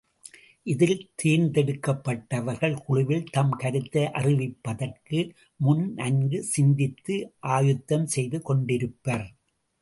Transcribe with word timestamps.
இதில் 0.67 1.11
தேர்ந்தெடுக்கப்பட்டவர்கள் 1.23 2.75
குழுவில் 2.85 3.27
தம் 3.31 3.51
கருத்தை 3.51 4.03
அறிவிப்பதற்கு 4.13 5.19
முன் 5.59 5.93
நன்கு 5.93 6.43
சிந்தித்து 6.43 7.17
ஆயத்தம் 7.51 8.07
செய்து 8.07 8.39
கொண்டிருப்பர். 8.49 9.25